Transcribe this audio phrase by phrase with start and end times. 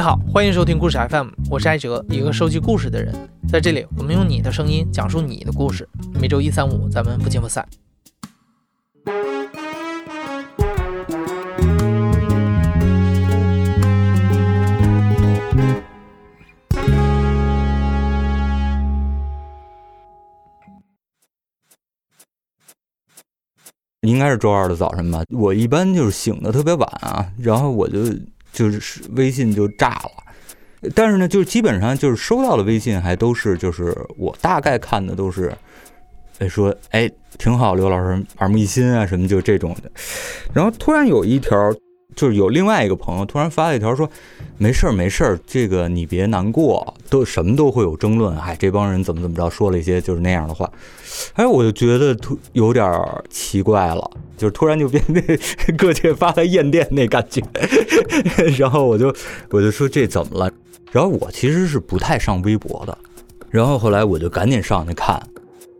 [0.00, 3.14] 你好，欢迎收听故事 FM，我是艾哲，一个收集故事的人。
[3.46, 5.86] 在这里，我们用你的声音讲述你的故事。
[6.18, 7.68] 每周一、三、五，咱们不见不散。
[24.00, 25.22] 应该是周二的早晨吧。
[25.28, 27.98] 我一般就是醒的特别晚啊，然后我就
[28.52, 30.90] 就是微信就炸了。
[30.94, 35.52] 但是呢，就是基本上就是收到的微信还都是就是我大概看的都是，
[36.48, 39.90] 说哎挺好，刘老师耳目一新啊什么就这种的。
[40.52, 41.74] 然后突然有一条。
[42.16, 44.10] 就是有另外一个朋友突然发了一条说
[44.58, 48.36] ：“没事儿没事儿，这个你别难过，都什么都会有争论。
[48.36, 50.70] 哎，这帮人怎么怎么着，说了一些就是那样的话。
[51.34, 52.92] 哎，我就觉得突有点
[53.30, 55.20] 奇怪了，就是突然就变那
[55.76, 57.42] 各界 发来艳电那感觉。
[58.56, 59.14] 然后我就
[59.50, 60.50] 我就说这怎么了？
[60.90, 62.96] 然后我其实是不太上微博的。
[63.50, 65.22] 然后后来我就赶紧上去看，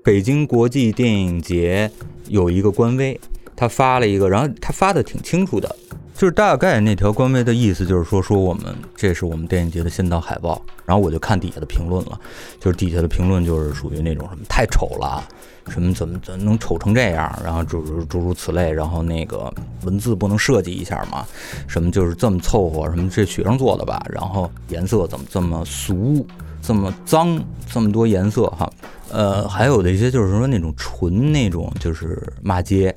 [0.05, 1.91] 北京国际电影节
[2.29, 3.19] 有一个官微，
[3.57, 5.75] 他发了一个，然后他发的挺清楚的。”
[6.15, 12.21] 就是大概那条官微的意思，就是说说我们这是我们电影节的先导海报，然后我就看底下的评论了，
[12.61, 15.27] 就是底下的评论就是属于那种什么太丑了，
[15.71, 19.51] 什么怎么怎么能丑成这样，然后诸如诸如此类，然后那个
[19.85, 21.25] 文字不能设计一下吗？
[21.67, 24.05] 什么就是这么凑合，什么这学生做的吧？
[24.11, 26.27] 然后颜色怎么这么俗，
[26.61, 28.71] 这么脏，这么多颜色哈？
[29.11, 32.95] 呃，还有的一些就是说那种纯那种就是骂街，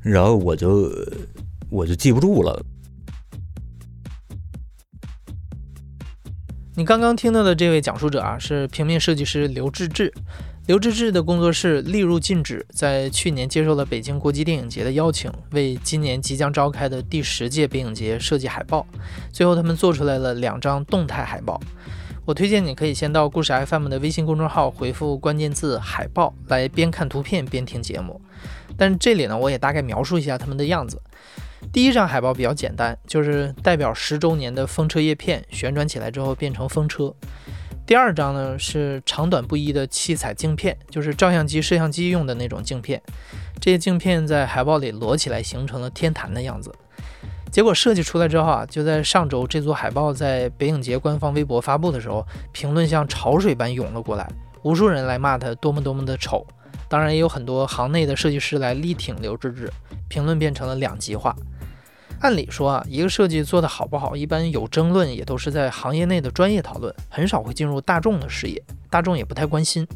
[0.00, 0.90] 然后我就。
[1.70, 2.62] 我就记不住了。
[6.76, 10.12] 你刚刚听到的这位讲述者啊，是平面设计师刘志志。
[10.66, 18.86] 刘志志的工作室立入禁止，在去年接受了北京国际电影节的邀请，为今年即将召开的第十届北影节设计海报。
[19.30, 21.60] 最后，他们做出来了两张动态海报。
[22.24, 28.18] 我推荐你可以先到故事 FM 的微信公众号回复关键字“海报”，来边看图片边听节目。
[28.74, 30.98] 但这里呢，我也大概描述一下他们的样子。
[31.70, 37.14] 第一张海报比较简单，就是代表十周年的风车叶片旋转起来之后变成风车。
[37.86, 43.00] 第二张呢是长短不一的七彩镜片，就是照相机、摄像机用的那种镜片。
[43.60, 46.74] 这些镜片在海报里摞起来形成了天坛的样子。
[47.50, 54.26] 结果设计出来之后啊，就在上周这组海报在北影节官方微博发布的时候，评论像潮水般涌了过来，
[54.62, 56.44] 无数人来骂它多么多么的丑。
[56.88, 59.70] 当然也有很多行内的设计师来力挺刘志志，
[60.08, 61.36] 评论变成了两极化。
[62.24, 69.86] 按理说啊，一个设计做得好不好，一般有争论也都是在行业内的专业讨论，很少会进入大众的视野，大众也不太关心。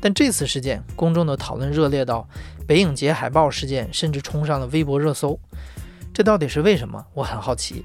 [0.00, 2.26] 但这次事件，公众的讨论热烈到
[2.66, 5.38] 北影节海报事件，甚至冲上了微博热搜。
[6.14, 7.04] 这到底是为什么？
[7.12, 7.84] 我很好奇。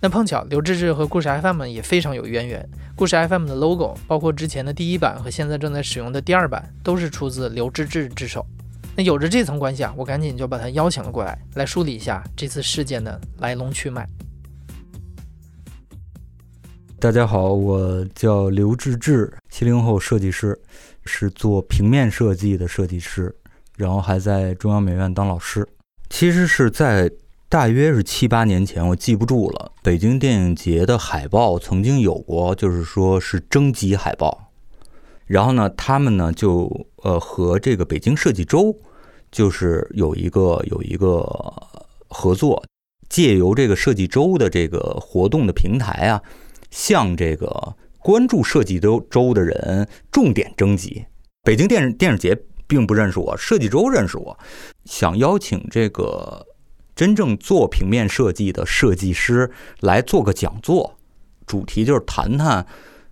[0.00, 8.46] 那碰巧刘志志和故事 FM 也非常有渊源，故事 FM 的 logo，包括之前的第一版和现在正在使用的第二版，都是出自刘志志之手。
[8.94, 14.06] 那有着这层关系啊，我赶紧就把他邀请了过来，来梳理一下这次事件的来龙去脉。
[17.00, 20.60] 大家好，我叫刘志志，七零后设计师，
[21.06, 23.34] 是做平面设计的设计师，
[23.78, 25.66] 然后还在中央美院当老师。
[26.10, 27.10] 其实是在
[27.48, 29.72] 大约是七八年前，我记不住了。
[29.82, 34.51] 北京电影节的海报曾经有过，就是说是征集海报。
[35.26, 36.70] 然后呢，他们呢就
[37.02, 38.76] 呃和这个北京设计周，
[39.30, 41.22] 就是有一个有一个
[42.08, 42.62] 合作，
[43.08, 46.22] 借由这个设计周的这个活动的平台啊，
[46.70, 51.04] 向这个关注设计周周的人重点征集。
[51.42, 54.38] 北京电视电视节并不认识我，设计周认识我，
[54.84, 56.46] 想邀请这个
[56.94, 59.50] 真正做平面设计的设计师
[59.80, 60.98] 来做个讲座，
[61.46, 62.66] 主题就是谈谈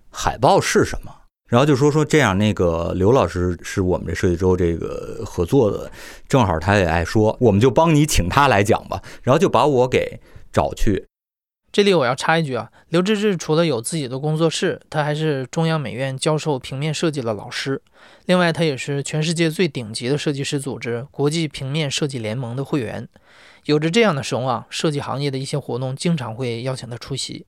[0.09, 1.11] 海报是什么。
[1.51, 5.91] 然后就说说这样，那个刘老师是我们这设计周这个合作的，
[6.29, 9.03] 正好他也爱说，我们就帮你请他来讲吧。
[9.21, 10.21] 然后就把我给
[10.53, 11.05] 找去。
[11.73, 17.81] 这里我要插一句啊，刘志志除了有自己的工作室，他还是中央美院教授平面设计的老师。
[18.27, 23.09] 另外，他也是全世界最顶级的设计师组织国际平面设计联盟的会员。
[23.65, 27.45] 有着这样的声望，设计行业的一些活动经常会邀请他出席。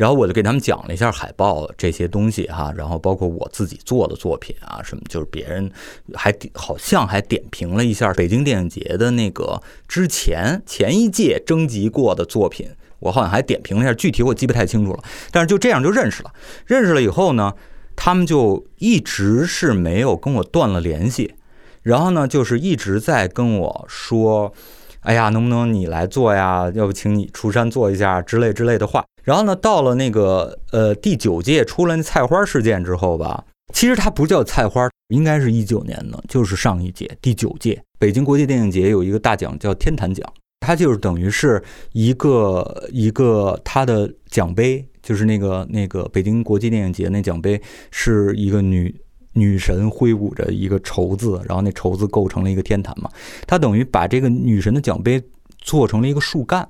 [0.00, 5.70] 然后我就给他们讲了一下海报这些东西哈，然后包括我自己做的作品啊什么，就是别人
[6.14, 12.66] 还好像还点评了一下北京电影节的那个之前前一届征集过的作品，
[13.00, 15.04] 我好像还点评了一下，具体我记不太清楚了。
[15.30, 16.32] 但是就这样就认识了，
[16.64, 17.52] 认识了以后呢，
[17.94, 21.34] 他们就一直是没有跟我断了联系，
[21.82, 24.54] 然后呢，就是一直在跟我说。
[25.02, 26.70] 哎呀，能不能你来做呀？
[26.74, 29.02] 要不请你出山做一下之类之类的话。
[29.22, 40.26] 然后呢，到了那个呃第九届出了那菜花事件之后吧，其实它不叫菜花，应该是一九年的，就是上一届第九届北京国际电影节有一个大奖叫天坛奖，
[40.60, 41.62] 它就是等于是
[41.92, 48.94] 一个一个它的奖杯，就是那个那个北京国际电影节那奖杯是一个女
[49.34, 53.10] 女神挥舞着一个绸子，然后那绸子构成了一个天坛嘛，
[53.46, 55.22] 它等于把这个女神的奖杯
[55.58, 56.68] 做成了一个树干。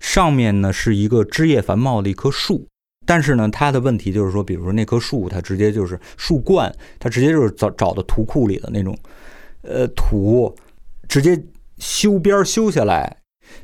[0.00, 2.66] 上面呢是一个枝叶繁茂的一棵树，
[3.06, 8.96] 但是呢，它的问题就是说，比如说那棵树，它直接就是树冠，它直接就是找找的图库里的那种，
[9.62, 10.54] 呃，土，
[11.08, 11.40] 直接
[11.78, 13.16] 修边修下来。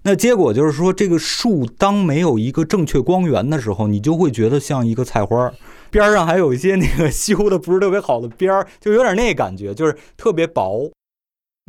[0.03, 5.53] 那结果就是说，这个树当没有一个正确光源的时候，你就会觉得像一个菜花，
[5.91, 10.89] 边上还有一些那个 修的不是特别好的边儿，就有点那感觉，就是特别薄。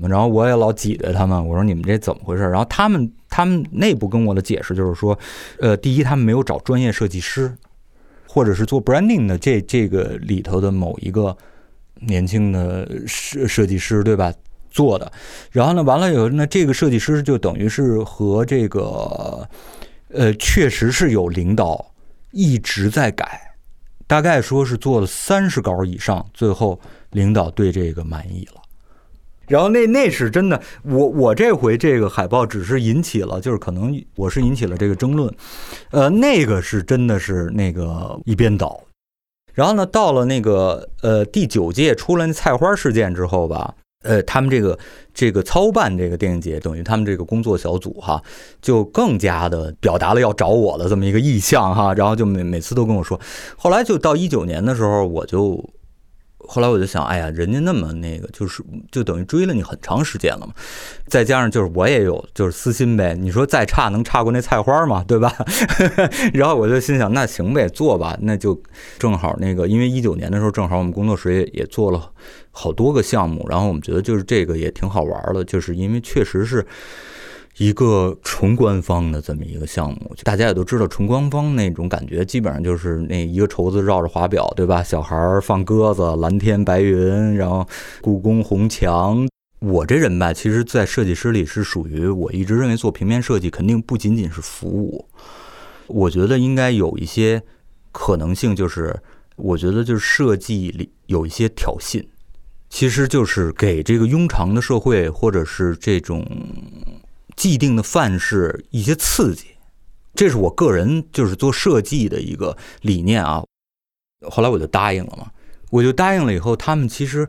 [0.02, 2.44] 然后我也老挤兑他们，我说你们这怎么回事？
[2.44, 5.18] 然后他们他们内部跟我的解释就是说，
[5.60, 7.56] 呃，第一他们没有找专业设计师，
[8.28, 11.38] 或者是做 branding 的这这个里头的某一个
[12.02, 14.34] 年轻的设设计师，对吧？
[14.72, 15.12] 做的。
[15.52, 19.48] 然后呢，完了以后，那这个设计师就等于是和这个，
[20.10, 21.94] 呃，确实是有领导
[22.32, 23.40] 一直在改，
[24.08, 26.80] 大概说是做了三十稿以上，最后
[27.12, 28.63] 领导对这个满意了。
[29.48, 35.30] 然后那那是真的，我我这回这个海报只是引起了，就是可能我是引起了这个争论，
[35.92, 38.80] 呃，那个是真的是那个一边倒。
[39.54, 44.80] 然后呢，到了那个呃第九届出了那菜花事件之后吧，呃，他们这个
[45.14, 48.22] 这个操办这个电影节，等于他们这个工作小组哈，
[48.62, 53.20] 就更加的表达了要找我的这么一个意向哈，然后就每每次都跟我说，
[53.58, 55.70] 后来就到一九年的时候，我就。
[56.48, 60.54] 后来我就想，哎呀，人家那么那个，就是就等于追了你很长时间了嘛。
[61.08, 63.16] 再加上就是我也有就是私心呗。
[63.16, 65.04] 你说再差能差过那菜花吗？
[65.08, 65.34] 对吧？
[66.34, 68.18] 然后我就心想，那行呗，做吧。
[68.22, 68.62] 那就
[69.00, 72.12] 正好那个，因为一九年的时候正好我们工作室也也做了
[72.52, 76.66] 好多个项目，然后我们觉得就是这个也挺好玩的，就是因为确实是。
[77.58, 84.82] 一个纯官方的这么一个项目，大家也都知道，纯官方那种感觉，基本上就是那一个绸子绕着华表，对吧？
[84.82, 87.68] 小孩儿放鸽子，蓝天白云，然后
[88.02, 89.28] 故宫红墙。
[89.60, 95.08] 我这人吧，其实，在设计师里是属于我一直认为做平面设计肯定不仅仅是服务，
[95.88, 97.44] 我觉得应该有一些
[97.92, 99.00] 可能性，就是
[99.36, 102.04] 我觉得就是设计里有一些挑衅，
[102.70, 106.26] 其实就是给这个庸常的社会或者是这种。
[107.36, 109.46] 既定的范式一些刺激，
[110.14, 113.44] 这是我个人就是做设计的一个理念啊。
[114.30, 115.32] 后来我就答应了嘛，
[115.70, 117.28] 我就答应了以后，他们其实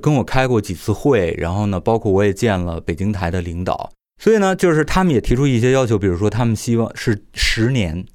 [0.00, 3.90] 跟我开过几次会，然后呢，包括我也见了北京台的领导，
[4.22, 8.06] 所以呢，就是他们也提出一些要求，比如说他们希望是十年，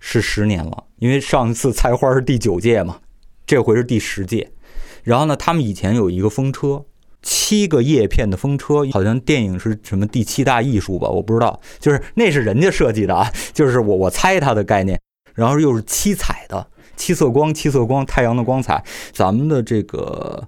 [0.00, 3.00] 是十年了，因为上一次菜花是第九届嘛，
[3.44, 4.52] 这回是第十届，
[5.02, 6.84] 然后呢，他们以前有一个风车。
[7.22, 11.08] 七个叶片的风车，好像电影是什么第七大艺术吧？
[11.08, 15.00] 我不知道，就是那是人家设计的啊， 就是我我猜它的概念。
[15.34, 18.84] 然后又是七彩的，七色光，七色光，太阳的光彩。
[19.12, 20.46] 咱们的这个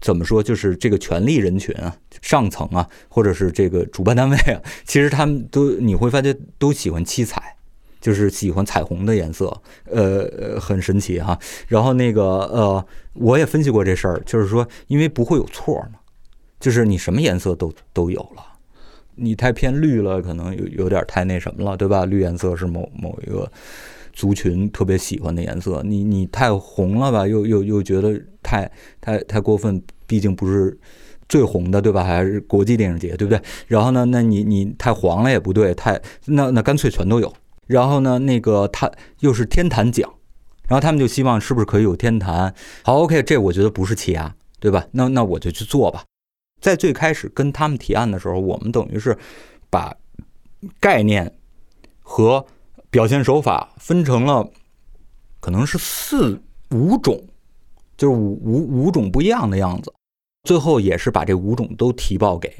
[0.00, 0.42] 怎么说？
[0.42, 7.54] 就是这个权力人群啊，上层啊，或者是这个主办单位啊， 其实他们都你会发现都喜欢七彩，
[8.00, 11.38] 就是喜欢彩虹的颜色，呃，很神奇哈。
[11.68, 16.00] 然后那个呃，我也分析过这事儿，就是说，因为不会有错嘛。
[16.58, 18.42] 就是你什么颜色都都有了，
[19.14, 22.04] 你太偏绿了，可能有有点太那什么了，对吧？
[22.04, 23.50] 绿颜色是某某一个
[24.12, 28.70] 族群特别喜欢的颜色，你你太红了吧，又又又觉得太
[29.00, 30.78] 太太过分，毕竟不是
[31.28, 32.02] 最红的，对吧？
[32.04, 33.40] 还是国际电影节，对不对？
[33.66, 37.32] 然后呢，那你你太黄了也不对，太那那干脆全都有。
[37.66, 40.08] 然后呢，那个他又是天坛奖，
[40.68, 42.54] 然后他们就希望是不是可以有天坛？
[42.82, 44.86] 好，OK，这我觉得不是欺压，对吧？
[44.92, 46.04] 那那我就去做吧。
[46.60, 49.16] 在最开始跟他们提案的时候，我们等于是
[49.70, 49.94] 把
[50.80, 51.32] 概念
[52.00, 52.44] 和
[52.90, 54.48] 表现手法分成了
[55.40, 57.22] 可能是四五种，
[57.96, 59.92] 就是五五五种不一样的样子。
[60.44, 62.52] 最后也是把这五种都提报给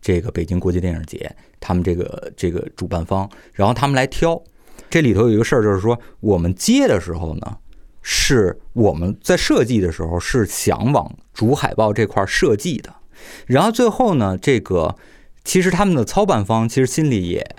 [0.00, 4.40] 这个北京国际电影节，他们这个这个主办方，然后他们来挑。
[4.88, 7.58] 这里头有一个事儿，就是说我们接的时候呢，
[8.00, 12.94] 是我们在设计的时候是想往主海报这块设计的。
[13.46, 14.96] 然后最后呢，这个
[15.44, 17.56] 其实他们的操办方其实心里也，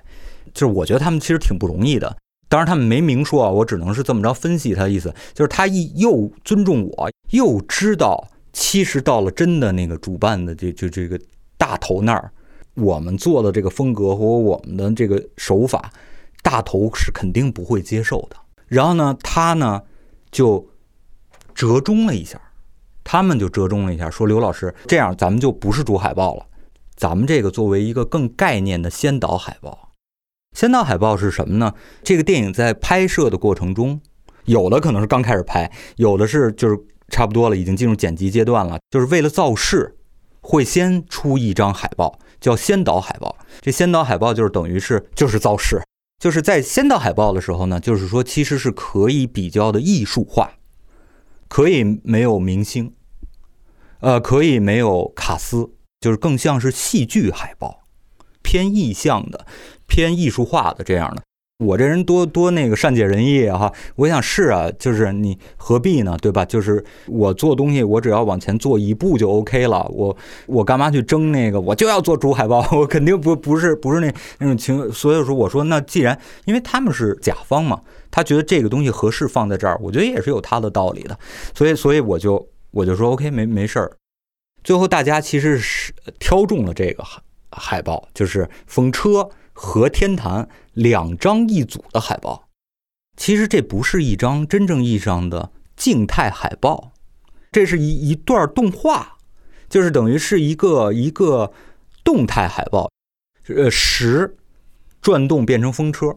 [0.53, 2.17] 就是我觉得他们其实挺不容易的。
[2.48, 11.20] 当然他们没明说啊，我只能是这么着分析他的意思，就是他一又尊重我，又知道其实到了真的那个主办的这就这个
[11.58, 12.32] 大头那儿，
[12.75, 15.91] 我们做的这个风格和我们的这个手法，
[16.43, 18.36] 大头是肯定不会接受的。
[18.67, 19.82] 然后呢，他呢
[20.32, 20.67] 就
[21.55, 22.39] 折中了一下，
[23.03, 26.45] 他们就折中了一下，说刘老师，这样咱们就不是主海报了，
[26.95, 29.89] 咱们这个作为一个更概念的先导海报。
[30.55, 31.74] 先导海报是什么呢？
[32.03, 34.00] 这个电影在拍摄的过程中，
[34.45, 36.79] 有的可能是刚开始拍，有的是就是
[37.10, 39.98] 差不多了，已经进入剪辑阶段了，就是为了造势，
[40.41, 43.36] 会先出一张海报，叫先导海报。
[43.62, 45.81] 这先导海报就是等于是就是造势，
[46.19, 50.51] 就是在先导海报的时候呢，就是说其实是可以比较的艺术化，
[51.53, 52.91] 可以没有明星，
[54.00, 55.69] 呃，可以没有卡斯，
[56.01, 57.83] 就是更像是戏剧海报。
[58.41, 59.45] 偏意象的、
[59.86, 61.22] 偏艺术化的这样的，
[61.63, 63.72] 我这人多多那个善解人意哈。
[63.98, 66.43] 我想是啊，就是你何必呢，对吧？
[66.43, 69.88] 就是我做东西，我只要往前做一步就 OK 了。
[69.93, 70.17] 我
[70.48, 71.62] 我干嘛去争那个？
[71.62, 74.91] 我就要做主海报， 我肯定不不是不是那那种情。
[74.91, 77.79] 所以说，我说那既然因为他们是甲方嘛，
[78.13, 81.17] 他觉得这个东西合适放在这儿，我觉得也是有他的道理的。
[81.55, 83.98] 所以所以我就我就说 OK，没没事儿。
[84.63, 92.50] 最后大家其实是挑中了这个海海报就是风车和天坛两张一组的海报，
[93.17, 96.93] 其实这不是一张真正意义上的静态海报，
[97.51, 99.17] 这是一一段动画，
[99.67, 101.51] 就是等于是一个一个
[102.03, 102.91] 动态海报，
[103.48, 104.38] 呃，十
[105.01, 106.15] 转动变成风车，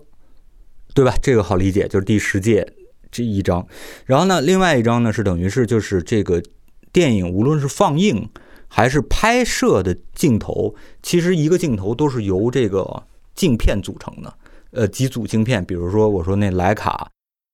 [0.96, 1.14] 对吧？
[1.22, 2.66] 这个好理解，就是第十届
[3.12, 3.64] 这一张。
[4.06, 6.42] 然后呢，另外一张呢是等于是就是这个
[6.90, 8.28] 电影无论是放映。
[8.68, 14.34] 还是拍摄的镜头，其实一个镜头都是由这个镜片组成的，
[14.72, 15.64] 呃，几组镜片。
[15.64, 17.08] 比如说，我说那徕卡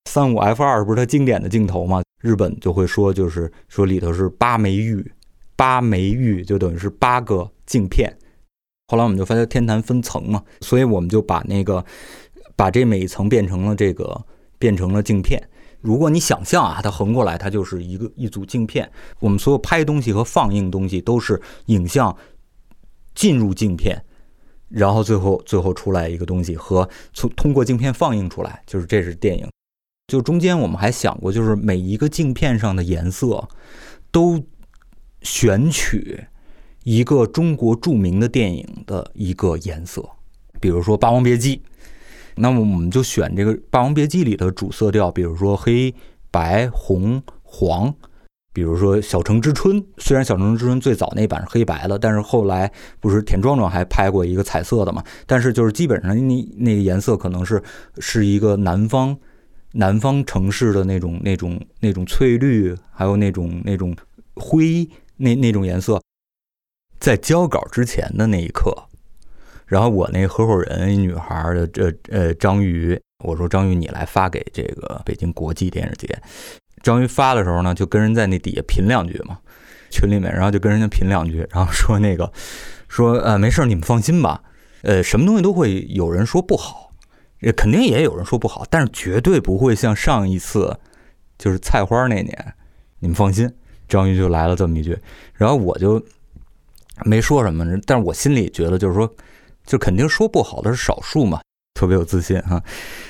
[0.08, 2.02] 三五 F 二不是它经典的镜头吗？
[2.22, 5.12] 日本就会说，就是说里头是八枚玉，
[5.54, 8.16] 八枚玉就等于是八个镜片。
[8.88, 11.84] 后来我们就发现天坛分层嘛，所以我们就把那个
[12.56, 14.24] 把这每一层变成了这个
[14.58, 15.42] 变成了镜片。
[15.80, 18.88] 如果你想象啊，它横过来，它就是一个一组镜片。
[19.18, 22.16] 我们所有拍东西和放映东西都是影像
[23.16, 24.04] 进入镜片，
[24.68, 29.48] 然后最后最后出来一个东西和从通过镜片放映出来，就是这是电影。
[30.06, 33.48] 就中间我们还想过，就是每一个镜片上的颜色
[34.12, 34.40] 都
[35.22, 36.24] 选取
[36.84, 40.08] 一个中国著名的电影的一个颜色，
[40.60, 41.56] 比如说《霸王别姬》。
[42.36, 45.94] 那么我们就选这个《霸王别姬》里的主色调，比如说黑
[46.30, 47.94] 白红黄，
[48.52, 49.80] 比如说《小城之春》。
[49.98, 55.02] 虽然《小城之春》最早那版是黑白的，但是后来不是田壮壮还拍过一个彩色的嘛？
[55.26, 57.62] 但是就是基本上那那个颜色可能是
[57.98, 59.16] 是一个南方
[59.72, 63.94] 南方城市的那种那种那种翠绿，还有那种那种
[64.36, 66.00] 灰那那种颜色。
[66.98, 68.72] 在交稿之前的那一刻。
[69.72, 76.06] 然后我那合伙人一女孩的这呃章鱼，我说章鱼你来发给这个北京国际电影节。
[76.82, 79.38] 章鱼发的时候呢，就跟人在那底下评两句嘛，
[79.88, 82.30] 群里面，然后就跟人家评两句，然后说那个
[82.86, 84.42] 说呃没事你们放心吧，
[84.82, 86.92] 呃什么东西都会有人说不好，
[87.40, 90.78] 也肯定也有人说不好，但是绝对不会像上一次
[91.38, 92.54] 就是菜花那年，
[92.98, 93.50] 你们放心。
[93.88, 94.98] 章鱼就来了这么一句，
[95.32, 96.04] 然后我就
[97.06, 99.10] 没说什么，但是我心里觉得就是说。
[99.64, 101.40] 就肯定说不好的是少数嘛，
[101.74, 102.62] 特别有自信哈。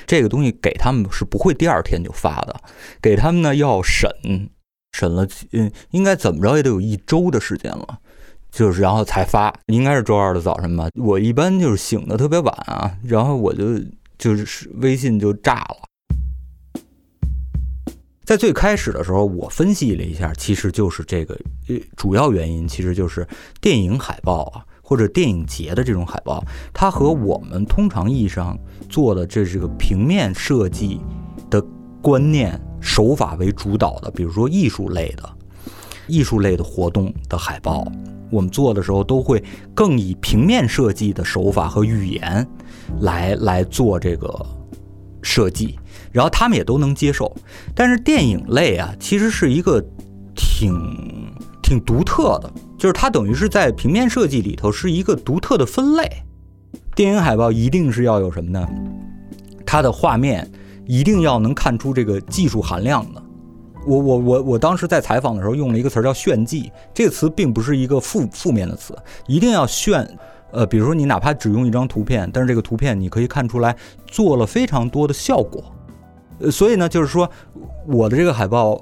[0.05, 2.59] 这个东西给他们是不会第二天就发的，
[3.01, 4.09] 给他们呢要审，
[4.91, 7.99] 审了嗯，应该怎么着也得有一周的时间了，
[8.51, 10.87] 就是然后才发，应该是周二的早晨吧。
[10.95, 13.79] 我一般就是醒的特别晚啊，然后我就
[14.17, 15.77] 就是微信就炸了。
[18.23, 23.27] 在最开始的时候，我分析了一下，其实就是这个呃主要原因，其实就是
[23.59, 24.63] 电影海报啊。
[24.85, 28.55] 或者电影节的这种海报，它和我们通常意义上
[28.89, 30.99] 做的这是个平面设计
[31.49, 31.63] 的
[32.01, 35.27] 观念手法为主导的，比如说艺术类的、
[36.05, 37.87] 艺术类的活动的海报，
[38.29, 39.41] 我们做的时候都会
[39.73, 42.45] 更以平面设计的手法和语言
[42.99, 44.45] 来来做这个
[45.21, 45.79] 设计，
[46.11, 47.33] 然后他们也都能接受。
[47.73, 49.81] 但是电影类啊，其实是一个
[50.35, 51.33] 挺
[51.63, 52.51] 挺独特的。
[52.77, 56.07] 就是它等于是在平面设计里头是一个独特的分类，
[56.93, 58.67] 电影海报一定是要有什么呢？
[59.65, 60.47] 它的画面
[60.85, 63.23] 一定要能看出这个技术含量的。
[63.85, 68.95] 我我我我当时在采访的时候用了一个词儿叫炫技，这个词并不是一个负负面的词，
[69.27, 70.07] 一定要炫。
[70.51, 75.63] 呃，比如说你哪怕只用一张图片，但是这个图片你可以看出来做了非常多的效果。
[76.39, 77.29] 呃，所以呢，就是说
[77.87, 78.79] 我的这个海报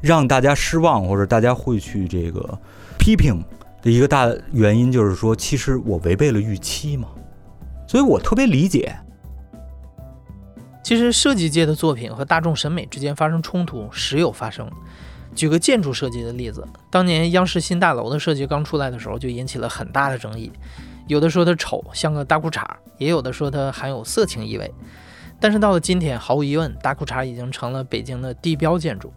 [0.00, 2.58] 让大家失望，或者大家会去这个。
[2.98, 3.42] 批评
[3.80, 7.08] 的一个大原因就是说，其实我违背了预期嘛，
[7.86, 8.94] 所以我特别理解。
[10.82, 14.70] 其实设计界的作品和大众审美之间发生冲突时有发生。
[15.34, 20.50] 举个建筑设计的例子，当年央视新大楼的设计刚出来的时候，就引起了很大的争议。
[21.06, 22.62] 有的说它丑，像个大裤衩；
[22.98, 24.70] 也有的说它含有色情意味。
[25.38, 29.12] 但是到了今天，毫无疑问，大裤衩已经成了北京的地标建筑。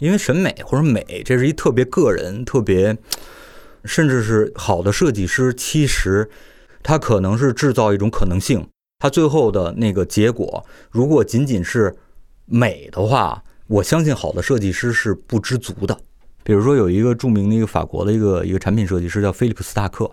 [0.00, 2.96] 因为审美或者美，这是一特别个人、特别，
[3.84, 6.28] 甚至是好的设计师，其实
[6.82, 8.66] 他可能是制造一种可能性。
[8.98, 11.96] 他最后的那个结果，如果仅仅是
[12.46, 15.96] 美的话，我相信好的设计师是不知足的。
[16.42, 20.10] 比如说，有一个著名的一个法国的一个一个产品设计师叫菲利普斯塔克，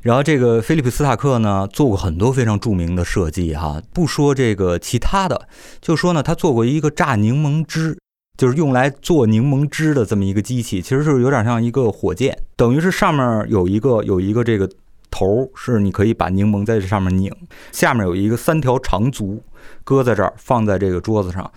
[0.00, 5.48] 然后这个菲利普斯塔克呢做过很多非常著名的设计哈，不说这个其他的，
[5.80, 7.98] 就说呢他做过一个榨柠檬汁，
[8.36, 14.68] 就是用来做柠檬汁的这么一个机器，其实是有点像一个火箭，等于是上面有一个有一个这个
[15.10, 17.30] 头是你可以把柠檬在这上面拧，
[17.70, 19.42] 下面有一个三条长足
[19.84, 21.50] 搁在这儿放在这个桌子上。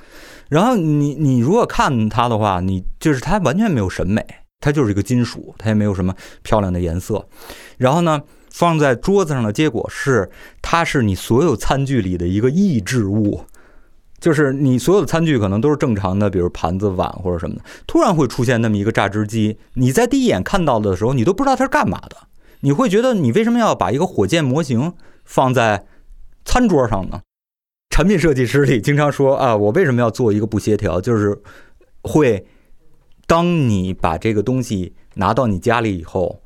[0.50, 4.24] 然后你你如果看它的话，你就是它完全没有审美，
[4.60, 6.14] 它就是一个金属，它也没有什么
[6.44, 7.26] 漂亮的颜色。
[7.78, 10.30] 然后呢，放在桌子上的结果是，
[10.62, 13.42] 它是你所有餐具里的一个抑制物，
[14.26, 22.18] 就是你所有的餐具可能都是正常的，比如盘子、碗或者什么的，突然会出现那么一个榨汁机，你在第一眼看到的时候，你都不知道它是干嘛的，
[22.62, 24.92] 你会觉得你为什么要把一个火箭模型
[25.26, 25.86] 放在
[26.44, 27.22] 餐桌上呢？
[27.92, 31.00] 产品设计师里经常说啊，我为什么要做一个不协调？
[31.00, 31.40] 就是
[32.02, 32.48] 会，
[33.28, 36.42] 当你把这个东西拿到你家里以后，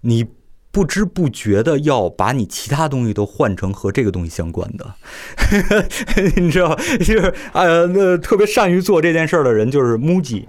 [0.00, 0.26] 你
[0.72, 4.94] 不知不觉的要把你其他东西都换成和这个东西相关的，
[6.36, 10.46] 你知道，就是呃，那特别善于做这件事儿的人就是 MUJI。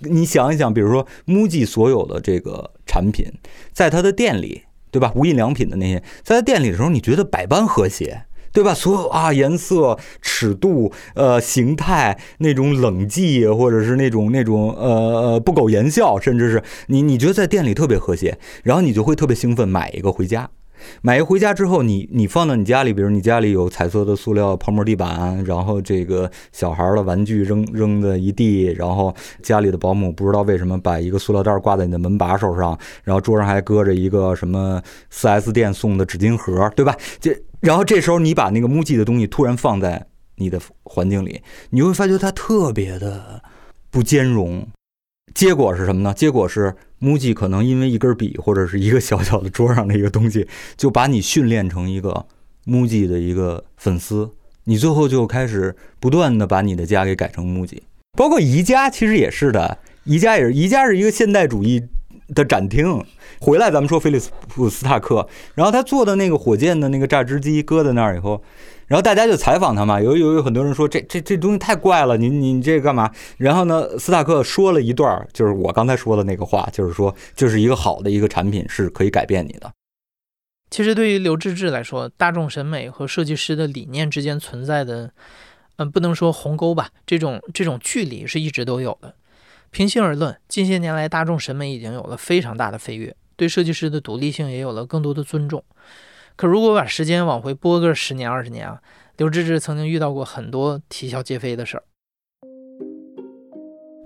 [0.00, 3.26] 你想一想，比如说 MUJI 所有的这个产品，
[3.72, 4.62] 在他的店里，
[4.92, 5.12] 对吧？
[5.16, 8.26] 无印良品的那些，在他店里的时候，你觉得百般和谐。
[8.52, 8.74] 对吧？
[8.74, 20.50] 所有啊，颜色、尺度、呃，形态，那种冷寂，或者是那种那种呃呃不苟言笑，甚至是你你觉得在店里特别和谐，然后你就会特别兴奋买一个回家。
[21.02, 36.96] 买一回家之后，你你放到你家里，比如你家里有彩色的塑料泡沫地板，然后这个小孩的玩具扔扔的一地，然后家里的保姆不知道为什么把一个塑料袋挂在你的门把手上，然后桌上还搁着一个什么四 S 店送的纸巾盒，对吧？
[37.20, 43.42] 这然后这时候你把那个 MUJI 的东西突然放在你的环境里，你会发觉它特别的
[43.90, 44.66] 不兼容。
[45.34, 46.14] 结果是什么呢？
[46.14, 52.26] 结果是 MUJI 可能因为一根笔或者是一个小小的桌上的一个东西，就把你训练成一个
[52.66, 54.30] MUJI 的一个粉丝。
[54.64, 57.80] 你最后就开始不断的把你的家给改成 MUJI，
[58.16, 59.78] 包括宜家其实也是的。
[60.04, 61.82] 宜家也是，宜家是一个现代主义
[62.34, 63.04] 的展厅。
[63.40, 68.42] 回来咱们说菲利普斯塔克，然后他做的那个火箭的那个榨汁机搁在那儿以后。
[68.88, 73.12] 然后大家就采访他嘛，有有有很多人说这这这东西太怪了，你你这干嘛？
[73.36, 79.70] 然后呢，斯塔克说了一段，就是我刚才说的那个话，就是说，就是一个好的一个产品是可以改变你的。
[80.70, 85.12] 其实对于刘志志来说，大众审美和设计师的理念之间存在的，
[85.76, 89.14] 嗯，不能说鸿沟吧，这种这种距离是一直都有的。
[89.70, 95.62] 平心而论，近些年来大众审美已经有了非常大的飞跃，对设计师的独立性也有了更多的尊重。
[96.38, 98.80] 可如果把时间往回拨个十年二十年啊，
[99.16, 101.82] 刘志志曾经遇到过很多啼笑皆非的事儿。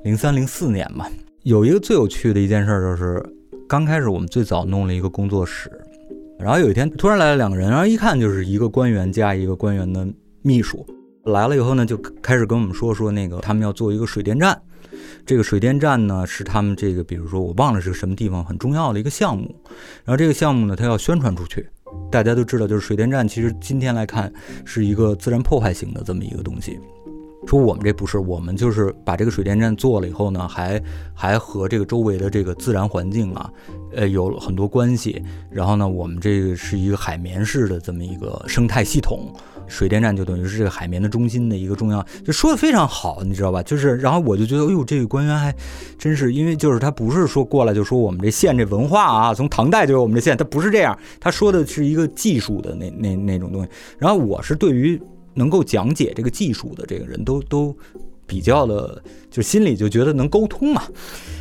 [0.03, 1.07] 零三零四年嘛，
[1.42, 3.23] 有一个最有趣的一件事就是，
[3.68, 5.71] 刚开始我们最早弄了一个工作室，
[6.38, 10.09] 然后有一天突然来了两个人，然后一看就是一个官员加一个官员的
[10.40, 10.87] 秘书，
[11.25, 14.59] 来了以后呢，就开始跟我们说说那个他们要做一个水电站，
[15.27, 19.55] 这个水电站呢是他们这个比如说我忘了是个什么地方很重要的一个项目，
[20.03, 21.68] 然后这个项目呢他要宣传出去。
[22.11, 24.33] 大家都知道，就是水电站，其实今天来看
[24.64, 26.78] 是一个自然破坏型的这么一个东西。
[27.46, 30.81] 说我们这不是，我们就是把这个水电站做了以后呢，还
[31.12, 33.50] 还和这个周围的这个自然环境啊，
[33.92, 35.20] 呃，有很多关系。
[35.50, 39.35] 然后呢，我们这个是一个海绵式的这么一个生态系统。
[39.72, 43.62] 水电站就等于是这个海绵的中心的一个重要，就说的非常好，你知道吧？
[43.62, 45.54] 就是，然后我就觉得，哎呦，这个官员还
[45.98, 53.70] 真是，因为就是他不是说过来就说我们这县这文化啊，从唐代就有我们这县，他不是这样，他说的是一个技术的那那那种东西。
[53.98, 55.00] 然后我是对于
[55.35, 57.74] 能够讲解这个技术的这个人都都
[58.26, 60.82] 比较的，就心里就觉得能沟通嘛。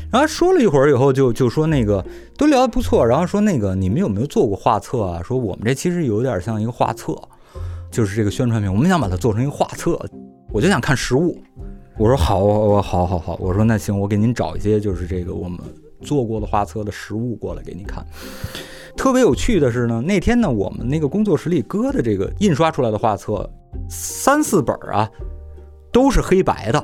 [0.09, 2.03] 然后说了一会儿以后，就就说那个
[2.37, 5.21] 都聊得不错，然后说那个你们有没有做过画册啊？
[5.23, 7.13] 说我们这其实有点像一个画册。
[7.91, 9.99] 就是这个宣传品，我们想把它做成一个画册，
[10.51, 11.37] 我就想看实物。
[11.97, 15.59] 我说好，我好好好，我说那行，我给您找一些就是这个我们
[16.01, 18.03] 做过的画册的实物过来给您看。
[18.97, 23.47] 特别有趣的是呢，那天呢，我们那个工作室里搁的这个印刷出来的画册，
[23.89, 25.09] 三四本啊，
[25.91, 26.83] 都是黑白的。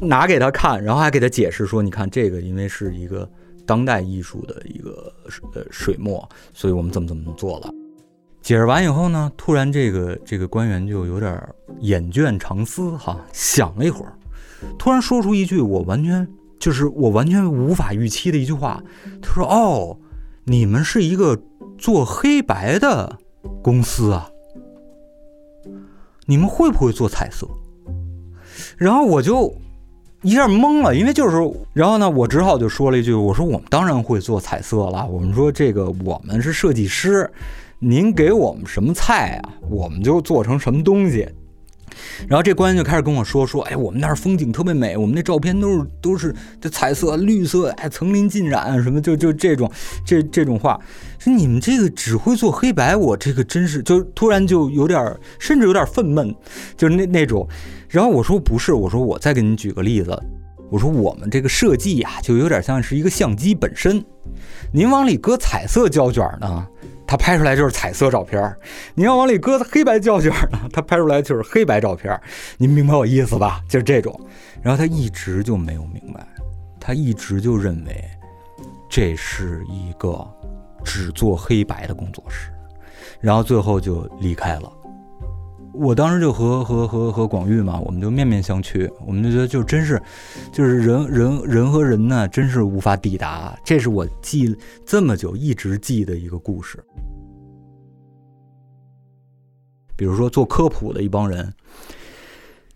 [0.00, 3.28] 拿给他看，然后还给他解释说：“你看这个，因为是一个
[3.66, 5.12] 当代艺术的一个
[5.54, 7.70] 呃水墨，所以我们怎么怎么做了。”
[8.48, 11.38] 解释完以后呢，突然这个这个官员就有点
[11.80, 14.14] 眼倦长思，哈，想了一会儿，
[14.78, 16.26] 突然说出一句我完全
[16.58, 18.82] 就是我完全无法预期的一句话，
[19.20, 19.98] 他说：“哦，
[20.44, 21.38] 你们是一个
[21.76, 23.18] 做黑白的
[23.62, 24.30] 公司啊？
[26.24, 27.46] 你们会不会做彩色？”
[28.78, 29.54] 然后我就。
[30.22, 31.36] 一下懵了，因为就是，
[31.72, 35.06] 然后呢，我只好就说了一句：“我说我们当然会做彩色了。
[35.06, 37.30] 我们说这个我们是设计师，
[37.80, 41.28] 您给我们什么菜啊，我们就做成什么东西。”
[42.28, 49.70] 然后这官员就开始跟我说说：“哎，我们那儿风景特别美，我们那照片都是都是这彩色、绿色，哎，层林尽染什么，就就这种
[50.04, 50.78] 这这种话。
[51.18, 56.34] 说你们这个只会做黑白，我这个真是就突然就有点，甚至有点愤懑，
[56.76, 57.48] 就是那那种。”
[57.88, 60.16] 然后我说不是，我说我再给您举个例子，
[60.70, 64.04] 我说我们这个设计呀，就有点像是一个相机本身，
[64.72, 66.66] 您往里搁彩色胶卷呢，
[67.08, 68.38] 他拍出来就是彩色照片；
[68.94, 72.20] 你要往里搁黑白胶卷呢，他拍出来就是黑白照片。
[72.58, 73.62] 您明白我意思吧？
[73.66, 74.20] 就是这种。
[74.60, 76.26] 然后他一直就没有明白，
[76.78, 78.04] 他一直就认为
[78.90, 80.22] 这是一个
[80.84, 82.50] 只做黑白的工作室，
[83.20, 84.70] 然后最后就离开了。
[85.78, 90.02] 我当时就和和和和广玉嘛，我们就面面相觑，我们就觉得就真是，
[90.52, 93.56] 就是人人人和人呢，真是无法抵达。
[93.64, 96.82] 这是我记这么久一直记的一个故事。
[99.96, 101.52] 比如说做科普的一帮人，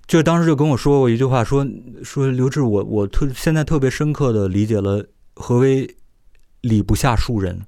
[0.07, 1.67] 就当时就跟我说过一句话，说
[2.05, 5.97] 说刘志，我我特现在特别深刻的理解了何为
[6.61, 7.63] 礼不下庶人，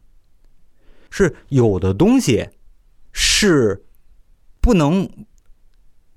[1.11, 2.49] 是有的东西
[3.13, 3.84] 是。
[4.65, 5.07] 不能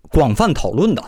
[0.10, 1.04] 广泛讨论的，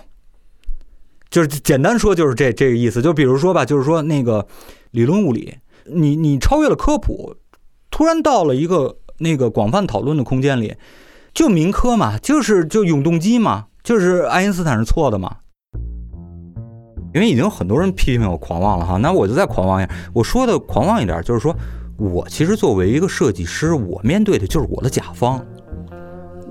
[1.30, 3.02] 就是简单说就是这这个意思。
[3.02, 4.45] 就比如说吧，就是说那个
[4.91, 7.38] 理论物理，你你超越了科普，
[7.89, 10.75] 突然到了一个那个广泛讨论的空间里，
[11.34, 15.38] 就民科嘛，就是就永动机嘛，就是爱因斯坦是错的嘛。
[17.13, 19.91] 因为已经很多人批评我狂妄了哈，那我就再狂妄一下。
[20.13, 21.56] 我说的狂妄一点，就是说
[21.97, 25.41] 我其实作为一个设计师，我面对的就是我的甲方。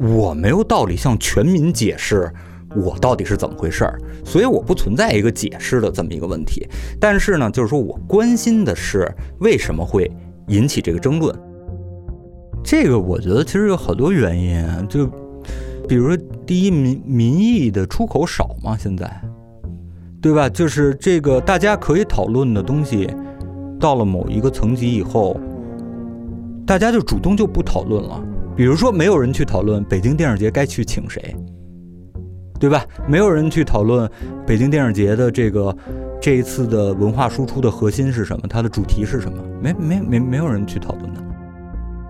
[0.00, 2.32] 我没有道理向全民解释
[2.76, 6.68] 我到底是怎么回事儿，所以我不存在一个解释的这么一个问题。
[7.00, 10.10] 但是呢，就是说我关心的是为什么会
[10.48, 11.34] 引起这个争论。
[12.62, 15.06] 这个我觉得其实有好多原因，就
[15.88, 19.10] 比如说第一，民民意的出口少嘛，现在，
[20.20, 20.48] 对吧？
[20.48, 23.08] 就是这个大家可以讨论的东西，
[23.80, 25.40] 到了某一个层级以后，
[26.66, 28.22] 大家就主动就不讨论了。
[28.58, 31.32] 比如说，没有人去讨论北京电影节该去请谁，
[32.58, 32.84] 对吧？
[33.06, 34.10] 没有人去讨论
[34.44, 35.72] 北京电影节的这个
[36.20, 39.40] 这一次的文化输出的核心是什么，它的主题是什么？
[39.62, 41.20] 没没没没有人去讨论的，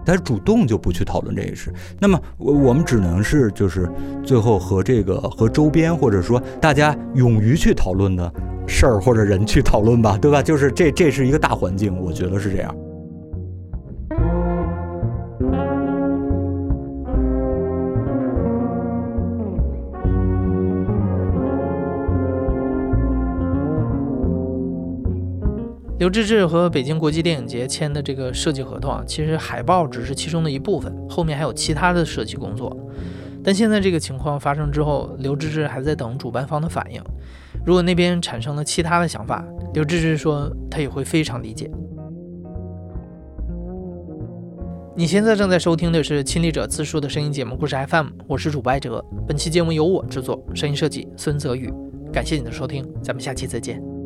[0.06, 1.70] 他主动就不去讨论这个事。
[2.00, 3.86] 那么我我们只能是就是
[4.24, 8.32] 最后和这个和周边或者说大家勇于去讨论的
[8.66, 10.42] 事儿或者人去讨论吧，对吧？
[10.42, 12.74] 就是这这是一个大环境，我觉得是这样。
[25.98, 32.74] 刘志志和北京国际电影节签的这个设计合同啊，其实海报只是其中的一部分，后面还有其他的设计工作。
[33.42, 37.02] 但现在这个情况发生之后，刘志志还在等主办方的反应。
[37.66, 41.68] 如果那边产生了其他的想法，刘志志说他也会非常理解。
[44.96, 49.04] 你现在正在收听的是亲历者自述的声音节目《故事 FM》，我是主播艾哲。
[49.26, 51.72] 本期节目由我制作，声音设计孙泽宇。
[52.12, 53.97] 感谢你的收听，咱们下期再见。